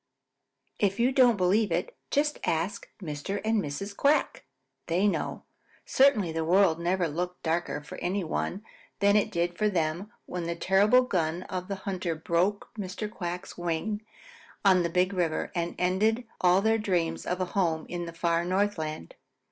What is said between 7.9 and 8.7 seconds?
any one